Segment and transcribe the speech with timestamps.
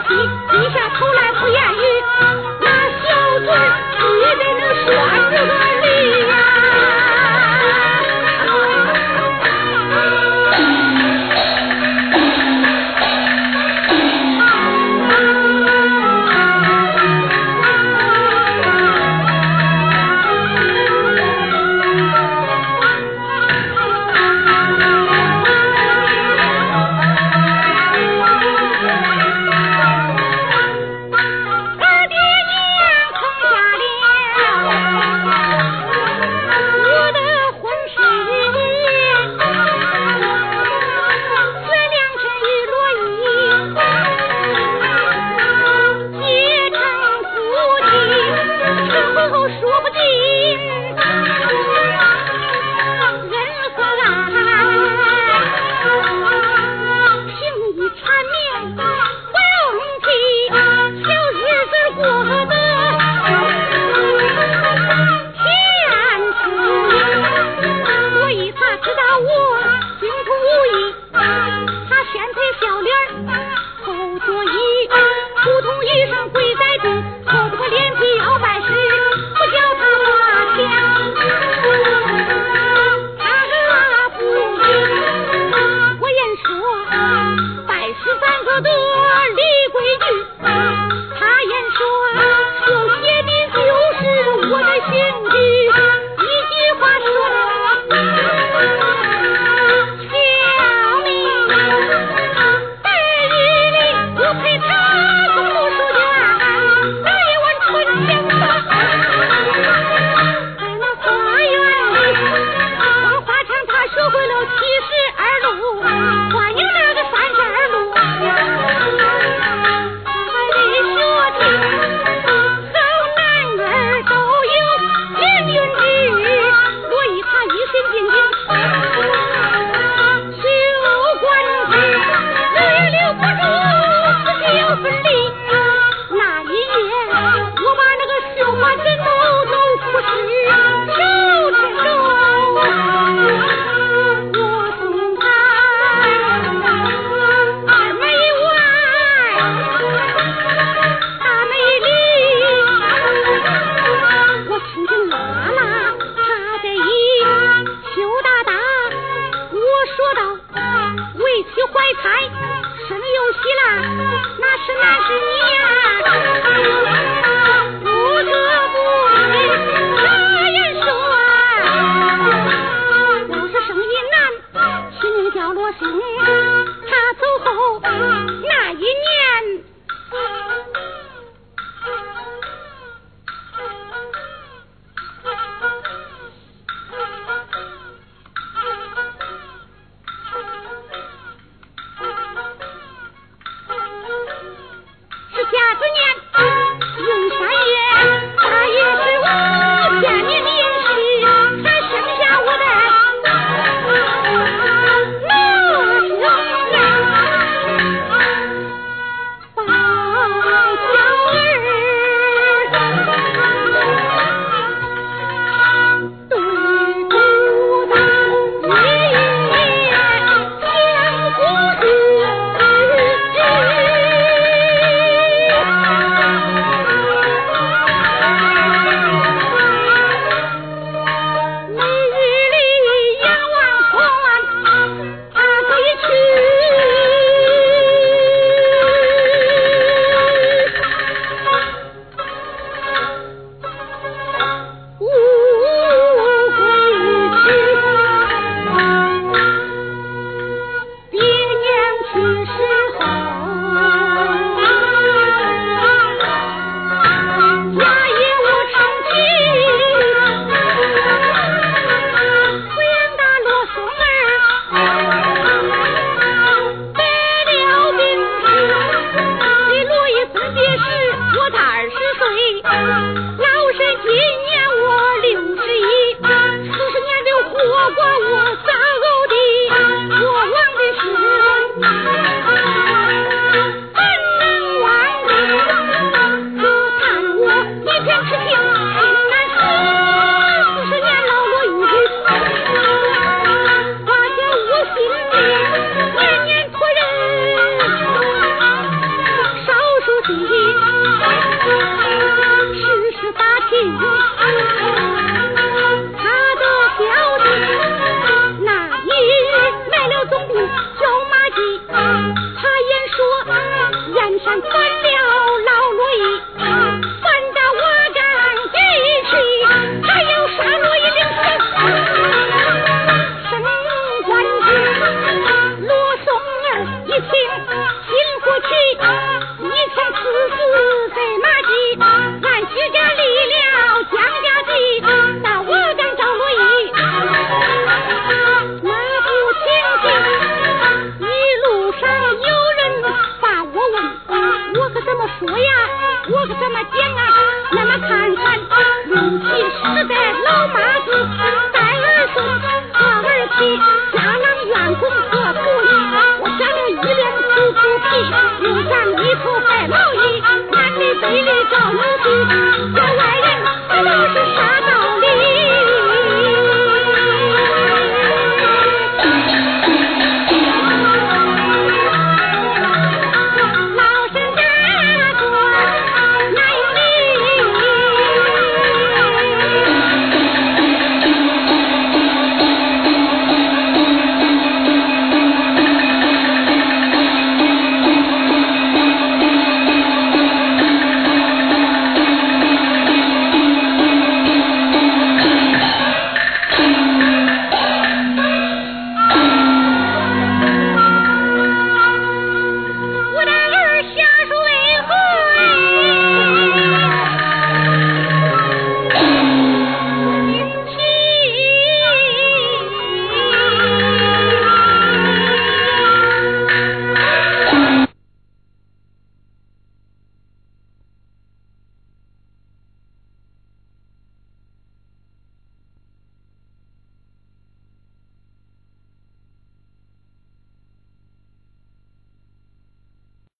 [0.00, 0.14] 皮，
[0.50, 1.65] 低下头来不言